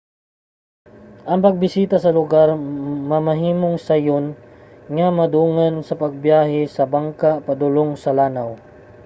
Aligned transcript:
ang 1.29 1.39
pagbisita 1.45 1.97
sa 2.01 2.15
lugar 2.19 2.47
mamahimong 3.11 3.77
sayon 3.87 4.25
nga 4.95 5.07
madungan 5.17 5.75
sa 5.87 5.97
pagbiyahe 6.01 6.61
sa 6.75 6.83
bangka 6.93 7.31
padulong 7.45 7.91
sa 8.03 8.11
lanaw 8.19 8.49